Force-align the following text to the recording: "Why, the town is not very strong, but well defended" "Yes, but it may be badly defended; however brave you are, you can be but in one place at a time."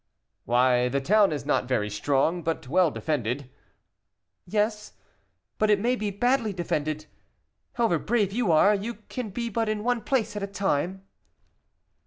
"Why, 0.45 0.89
the 0.89 0.99
town 0.99 1.31
is 1.31 1.45
not 1.45 1.67
very 1.67 1.91
strong, 1.91 2.41
but 2.41 2.67
well 2.67 2.89
defended" 2.89 3.51
"Yes, 4.47 4.93
but 5.59 5.69
it 5.69 5.79
may 5.79 5.95
be 5.95 6.09
badly 6.09 6.53
defended; 6.53 7.05
however 7.73 7.99
brave 7.99 8.31
you 8.31 8.51
are, 8.51 8.73
you 8.73 8.95
can 9.09 9.29
be 9.29 9.47
but 9.47 9.69
in 9.69 9.83
one 9.83 10.01
place 10.01 10.35
at 10.35 10.41
a 10.41 10.47
time." 10.47 11.03